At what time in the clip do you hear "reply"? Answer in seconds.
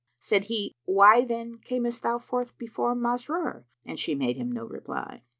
4.65-5.21